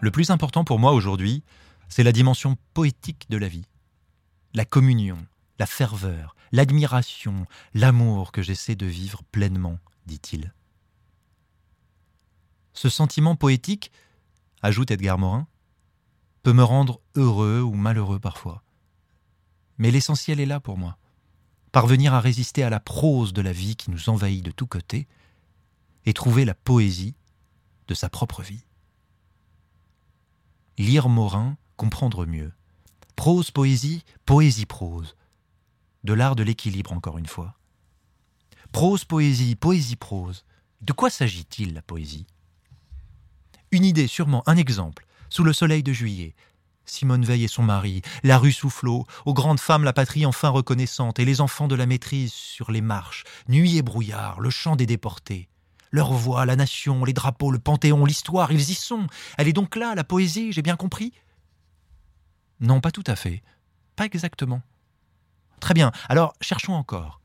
Le 0.00 0.10
plus 0.10 0.30
important 0.30 0.64
pour 0.64 0.78
moi 0.78 0.92
aujourd'hui, 0.92 1.42
c'est 1.88 2.02
la 2.02 2.12
dimension 2.12 2.56
poétique 2.74 3.26
de 3.30 3.38
la 3.38 3.48
vie 3.48 3.66
la 4.56 4.64
communion, 4.64 5.18
la 5.58 5.66
ferveur, 5.66 6.34
l'admiration, 6.50 7.46
l'amour 7.74 8.32
que 8.32 8.40
j'essaie 8.40 8.74
de 8.74 8.86
vivre 8.86 9.22
pleinement, 9.30 9.78
dit-il. 10.06 10.54
Ce 12.72 12.88
sentiment 12.88 13.36
poétique, 13.36 13.92
ajoute 14.62 14.90
Edgar 14.90 15.18
Morin, 15.18 15.46
peut 16.42 16.54
me 16.54 16.64
rendre 16.64 17.00
heureux 17.16 17.60
ou 17.60 17.74
malheureux 17.74 18.18
parfois. 18.18 18.62
Mais 19.78 19.90
l'essentiel 19.90 20.40
est 20.40 20.46
là 20.46 20.60
pour 20.60 20.78
moi. 20.78 20.98
Parvenir 21.72 22.14
à 22.14 22.20
résister 22.20 22.62
à 22.62 22.70
la 22.70 22.80
prose 22.80 23.32
de 23.32 23.42
la 23.42 23.52
vie 23.52 23.76
qui 23.76 23.90
nous 23.90 24.08
envahit 24.08 24.44
de 24.44 24.50
tous 24.50 24.66
côtés 24.66 25.06
et 26.06 26.14
trouver 26.14 26.44
la 26.44 26.54
poésie 26.54 27.14
de 27.88 27.94
sa 27.94 28.08
propre 28.08 28.42
vie. 28.42 28.64
Lire 30.78 31.08
Morin, 31.08 31.56
comprendre 31.76 32.26
mieux. 32.26 32.52
Prose, 33.16 33.50
poésie, 33.50 34.04
poésie, 34.24 34.66
prose. 34.66 35.16
De 36.04 36.12
l'art 36.12 36.36
de 36.36 36.42
l'équilibre, 36.42 36.92
encore 36.92 37.18
une 37.18 37.26
fois. 37.26 37.58
Prose, 38.72 39.04
poésie, 39.04 39.56
poésie, 39.56 39.96
prose. 39.96 40.44
De 40.82 40.92
quoi 40.92 41.10
s'agit-il, 41.10 41.74
la 41.74 41.82
poésie? 41.82 42.26
Une 43.70 43.84
idée, 43.84 44.06
sûrement, 44.06 44.42
un 44.46 44.56
exemple. 44.56 45.06
Sous 45.30 45.44
le 45.44 45.52
soleil 45.52 45.82
de 45.82 45.92
juillet, 45.92 46.34
Simone 46.86 47.24
Veil 47.24 47.44
et 47.44 47.48
son 47.48 47.62
mari, 47.62 48.02
la 48.22 48.38
rue 48.38 48.52
Soufflot, 48.52 49.06
aux 49.24 49.34
grandes 49.34 49.60
femmes 49.60 49.84
la 49.84 49.92
patrie 49.92 50.24
enfin 50.24 50.48
reconnaissante, 50.48 51.18
et 51.18 51.24
les 51.24 51.40
enfants 51.40 51.68
de 51.68 51.74
la 51.74 51.86
maîtrise 51.86 52.32
sur 52.32 52.70
les 52.70 52.80
marches, 52.80 53.24
nuit 53.48 53.76
et 53.76 53.82
brouillard, 53.82 54.40
le 54.40 54.50
chant 54.50 54.76
des 54.76 54.86
déportés. 54.86 55.48
Leur 55.90 56.12
voix, 56.12 56.46
la 56.46 56.56
nation, 56.56 57.04
les 57.04 57.12
drapeaux, 57.12 57.50
le 57.50 57.58
panthéon, 57.58 58.04
l'histoire, 58.04 58.52
ils 58.52 58.70
y 58.70 58.74
sont. 58.74 59.06
Elle 59.38 59.48
est 59.48 59.52
donc 59.52 59.76
là, 59.76 59.94
la 59.94 60.04
poésie, 60.04 60.52
j'ai 60.52 60.62
bien 60.62 60.76
compris? 60.76 61.12
Non, 62.60 62.80
pas 62.80 62.90
tout 62.90 63.04
à 63.06 63.16
fait. 63.16 63.42
Pas 63.94 64.06
exactement. 64.06 64.62
Très 65.60 65.74
bien, 65.74 65.92
alors 66.08 66.34
cherchons 66.40 66.74
encore. 66.74 67.20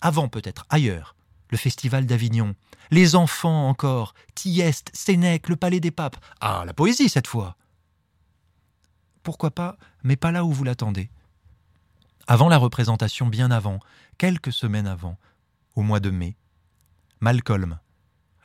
Avant 0.00 0.28
peut-être, 0.28 0.66
ailleurs, 0.70 1.14
le 1.50 1.58
festival 1.58 2.06
d'Avignon, 2.06 2.54
les 2.90 3.14
enfants 3.14 3.68
encore, 3.68 4.14
Thieste, 4.34 4.90
Sénèque, 4.94 5.48
le 5.48 5.56
palais 5.56 5.80
des 5.80 5.90
papes. 5.90 6.16
Ah, 6.40 6.64
la 6.66 6.74
poésie 6.74 7.08
cette 7.08 7.26
fois. 7.26 7.56
Pourquoi 9.22 9.50
pas, 9.50 9.76
mais 10.02 10.16
pas 10.16 10.32
là 10.32 10.44
où 10.44 10.52
vous 10.52 10.64
l'attendez. 10.64 11.10
Avant 12.26 12.48
la 12.48 12.58
représentation, 12.58 13.26
bien 13.26 13.50
avant, 13.50 13.80
quelques 14.18 14.52
semaines 14.52 14.86
avant, 14.86 15.18
au 15.74 15.82
mois 15.82 16.00
de 16.00 16.10
mai, 16.10 16.36
Malcolm, 17.20 17.78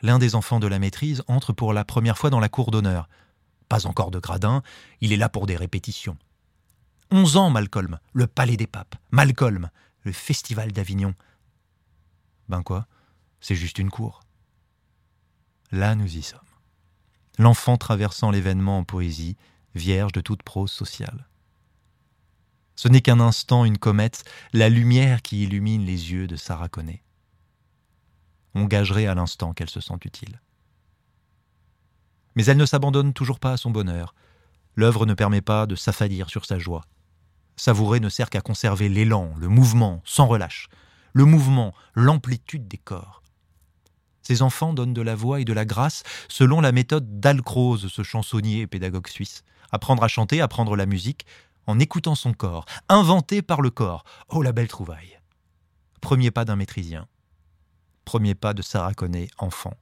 l'un 0.02 0.18
des 0.18 0.34
enfants 0.34 0.60
de 0.60 0.66
la 0.66 0.78
maîtrise, 0.78 1.22
entre 1.26 1.52
pour 1.52 1.72
la 1.72 1.84
première 1.84 2.18
fois 2.18 2.30
dans 2.30 2.40
la 2.40 2.48
cour 2.48 2.70
d'honneur, 2.70 3.08
pas 3.68 3.86
encore 3.86 4.10
de 4.10 4.18
gradin, 4.18 4.62
il 5.00 5.12
est 5.12 5.16
là 5.16 5.28
pour 5.28 5.46
des 5.46 5.56
répétitions. 5.56 6.16
Onze 7.10 7.36
ans, 7.36 7.50
Malcolm, 7.50 7.98
le 8.12 8.26
Palais 8.26 8.56
des 8.56 8.66
Papes, 8.66 8.96
Malcolm, 9.10 9.70
le 10.02 10.12
Festival 10.12 10.72
d'Avignon. 10.72 11.14
Ben 12.48 12.62
quoi 12.62 12.86
C'est 13.40 13.54
juste 13.54 13.78
une 13.78 13.90
cour. 13.90 14.20
Là, 15.70 15.94
nous 15.94 16.16
y 16.16 16.22
sommes. 16.22 16.40
L'enfant 17.38 17.76
traversant 17.76 18.30
l'événement 18.30 18.78
en 18.78 18.84
poésie, 18.84 19.36
vierge 19.74 20.12
de 20.12 20.20
toute 20.20 20.42
prose 20.42 20.70
sociale. 20.70 21.26
Ce 22.76 22.88
n'est 22.88 23.00
qu'un 23.00 23.20
instant, 23.20 23.64
une 23.64 23.78
comète, 23.78 24.24
la 24.52 24.68
lumière 24.68 25.22
qui 25.22 25.42
illumine 25.42 25.84
les 25.84 26.12
yeux 26.12 26.26
de 26.26 26.36
Sarah 26.36 26.68
Connet. 26.68 27.02
On 28.54 28.64
gagerait 28.64 29.06
à 29.06 29.14
l'instant 29.14 29.52
qu'elle 29.52 29.70
se 29.70 29.80
sent 29.80 29.98
utile. 30.04 30.40
Mais 32.36 32.44
elle 32.44 32.56
ne 32.56 32.66
s'abandonne 32.66 33.12
toujours 33.12 33.40
pas 33.40 33.52
à 33.52 33.56
son 33.56 33.70
bonheur. 33.70 34.14
L'œuvre 34.76 35.06
ne 35.06 35.14
permet 35.14 35.40
pas 35.40 35.66
de 35.66 35.74
s'affadir 35.74 36.30
sur 36.30 36.44
sa 36.44 36.58
joie. 36.58 36.84
Savourer 37.56 37.98
ne 37.98 38.08
sert 38.08 38.30
qu'à 38.30 38.40
conserver 38.40 38.88
l'élan, 38.88 39.34
le 39.36 39.48
mouvement, 39.48 40.00
sans 40.04 40.28
relâche. 40.28 40.68
Le 41.12 41.24
mouvement, 41.24 41.74
l'amplitude 41.94 42.68
des 42.68 42.78
corps. 42.78 43.22
Ces 44.22 44.42
enfants 44.42 44.72
donnent 44.72 44.94
de 44.94 45.02
la 45.02 45.16
voix 45.16 45.40
et 45.40 45.44
de 45.44 45.52
la 45.52 45.64
grâce 45.64 46.04
selon 46.28 46.60
la 46.60 46.70
méthode 46.70 47.18
d'Alcroze, 47.18 47.88
ce 47.88 48.02
chansonnier 48.04 48.60
et 48.60 48.66
pédagogue 48.68 49.08
suisse. 49.08 49.42
Apprendre 49.70 50.02
à 50.02 50.08
chanter, 50.08 50.40
apprendre 50.40 50.76
la 50.76 50.86
musique, 50.86 51.26
en 51.66 51.78
écoutant 51.78 52.14
son 52.14 52.32
corps, 52.32 52.64
inventé 52.88 53.42
par 53.42 53.60
le 53.60 53.70
corps. 53.70 54.04
Oh 54.28 54.42
la 54.42 54.52
belle 54.52 54.68
trouvaille. 54.68 55.18
Premier 56.00 56.30
pas 56.30 56.44
d'un 56.44 56.56
maîtrisien. 56.56 57.06
Premier 58.04 58.34
pas 58.34 58.54
de 58.54 58.62
Sarah 58.62 58.94
Connet, 58.94 59.28
enfant 59.38 59.74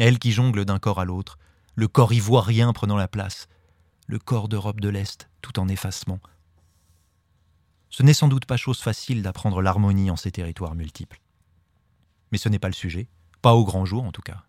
elle 0.00 0.18
qui 0.18 0.32
jongle 0.32 0.64
d'un 0.64 0.78
corps 0.78 0.98
à 0.98 1.04
l'autre, 1.04 1.38
le 1.74 1.86
corps 1.86 2.14
ivoirien 2.14 2.72
prenant 2.72 2.96
la 2.96 3.06
place, 3.06 3.48
le 4.06 4.18
corps 4.18 4.48
d'Europe 4.48 4.80
de 4.80 4.88
l'Est 4.88 5.28
tout 5.42 5.60
en 5.60 5.68
effacement. 5.68 6.20
Ce 7.90 8.02
n'est 8.02 8.14
sans 8.14 8.28
doute 8.28 8.46
pas 8.46 8.56
chose 8.56 8.80
facile 8.80 9.22
d'apprendre 9.22 9.60
l'harmonie 9.60 10.10
en 10.10 10.16
ces 10.16 10.32
territoires 10.32 10.74
multiples. 10.74 11.20
Mais 12.32 12.38
ce 12.38 12.48
n'est 12.48 12.58
pas 12.58 12.68
le 12.68 12.74
sujet, 12.74 13.08
pas 13.42 13.52
au 13.52 13.64
grand 13.64 13.84
jour 13.84 14.04
en 14.04 14.10
tout 14.10 14.22
cas. 14.22 14.44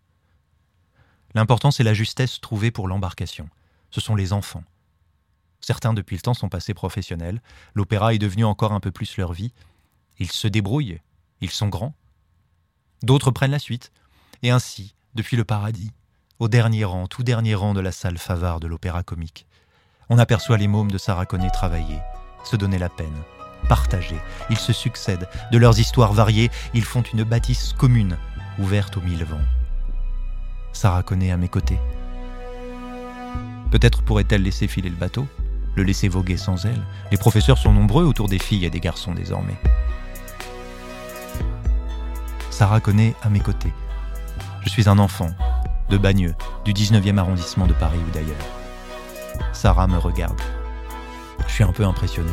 L'important 1.34 1.70
c'est 1.70 1.84
la 1.84 1.94
justesse 1.94 2.40
trouvée 2.40 2.70
pour 2.70 2.88
l'embarcation. 2.88 3.50
Ce 3.92 4.00
sont 4.00 4.16
les 4.16 4.32
enfants. 4.32 4.64
Certains 5.60 5.94
depuis 5.94 6.16
le 6.16 6.22
temps 6.22 6.34
sont 6.34 6.48
passés 6.48 6.74
professionnels, 6.74 7.40
l'opéra 7.74 8.14
est 8.14 8.18
devenu 8.18 8.44
encore 8.44 8.72
un 8.72 8.80
peu 8.80 8.90
plus 8.90 9.16
leur 9.16 9.32
vie. 9.32 9.52
Ils 10.18 10.32
se 10.32 10.48
débrouillent, 10.48 11.00
ils 11.40 11.50
sont 11.50 11.68
grands. 11.68 11.94
D'autres 13.02 13.30
prennent 13.30 13.52
la 13.52 13.58
suite, 13.60 13.92
et 14.42 14.50
ainsi, 14.50 14.94
depuis 15.14 15.36
le 15.36 15.44
paradis, 15.44 15.92
au 16.40 16.48
dernier 16.48 16.84
rang, 16.84 17.06
tout 17.06 17.22
dernier 17.22 17.54
rang 17.54 17.74
de 17.74 17.80
la 17.80 17.92
salle 17.92 18.18
favard 18.18 18.58
de 18.58 18.66
l'opéra 18.66 19.04
comique. 19.04 19.46
On 20.08 20.18
aperçoit 20.18 20.58
les 20.58 20.66
mômes 20.66 20.90
de 20.90 20.98
Sarah 20.98 21.26
Connet 21.26 21.50
travailler, 21.50 21.98
se 22.44 22.56
donner 22.56 22.78
la 22.78 22.88
peine, 22.88 23.22
partagés. 23.68 24.20
Ils 24.50 24.58
se 24.58 24.72
succèdent. 24.72 25.28
De 25.52 25.58
leurs 25.58 25.78
histoires 25.78 26.12
variées, 26.12 26.50
ils 26.74 26.84
font 26.84 27.02
une 27.02 27.22
bâtisse 27.22 27.72
commune, 27.72 28.18
ouverte 28.58 28.96
aux 28.96 29.00
mille 29.00 29.24
vents. 29.24 29.38
Sarah 30.72 31.04
à 31.08 31.36
mes 31.36 31.48
côtés. 31.48 31.78
Peut-être 33.72 34.02
pourrait-elle 34.02 34.42
laisser 34.42 34.68
filer 34.68 34.90
le 34.90 34.96
bateau, 34.96 35.26
le 35.76 35.82
laisser 35.82 36.06
voguer 36.06 36.36
sans 36.36 36.66
elle. 36.66 36.82
Les 37.10 37.16
professeurs 37.16 37.56
sont 37.56 37.72
nombreux 37.72 38.04
autour 38.04 38.28
des 38.28 38.38
filles 38.38 38.66
et 38.66 38.70
des 38.70 38.80
garçons 38.80 39.14
désormais. 39.14 39.56
Sarah 42.50 42.80
connaît 42.80 43.14
à 43.22 43.30
mes 43.30 43.40
côtés. 43.40 43.72
Je 44.60 44.68
suis 44.68 44.90
un 44.90 44.98
enfant, 44.98 45.30
de 45.88 45.96
Bagneux, 45.96 46.34
du 46.66 46.74
19e 46.74 47.16
arrondissement 47.16 47.66
de 47.66 47.72
Paris 47.72 47.98
ou 48.06 48.10
d'ailleurs. 48.12 48.36
Sarah 49.54 49.86
me 49.86 49.96
regarde. 49.96 50.40
Je 51.48 51.52
suis 51.52 51.64
un 51.64 51.72
peu 51.72 51.86
impressionné. 51.86 52.30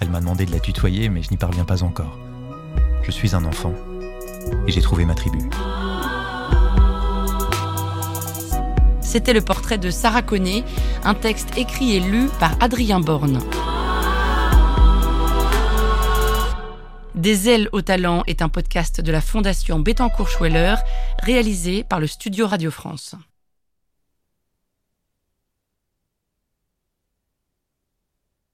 Elle 0.00 0.10
m'a 0.10 0.20
demandé 0.20 0.44
de 0.44 0.52
la 0.52 0.60
tutoyer, 0.60 1.08
mais 1.08 1.22
je 1.22 1.30
n'y 1.30 1.38
parviens 1.38 1.64
pas 1.64 1.82
encore. 1.82 2.18
Je 3.02 3.10
suis 3.10 3.34
un 3.34 3.46
enfant 3.46 3.72
et 4.66 4.70
j'ai 4.70 4.82
trouvé 4.82 5.06
ma 5.06 5.14
tribu. 5.14 5.38
C'était 9.14 9.32
le 9.32 9.42
portrait 9.42 9.78
de 9.78 9.90
Sarah 9.90 10.22
Conné, 10.22 10.64
un 11.04 11.14
texte 11.14 11.56
écrit 11.56 11.94
et 11.94 12.00
lu 12.00 12.28
par 12.40 12.56
Adrien 12.60 12.98
Borne. 12.98 13.38
Des 17.14 17.48
ailes 17.48 17.68
au 17.70 17.80
talent 17.80 18.24
est 18.26 18.42
un 18.42 18.48
podcast 18.48 19.00
de 19.00 19.12
la 19.12 19.20
Fondation 19.20 19.78
Bettencourt-Schweller, 19.78 20.78
réalisé 21.22 21.84
par 21.84 22.00
le 22.00 22.08
Studio 22.08 22.48
Radio 22.48 22.72
France. 22.72 23.14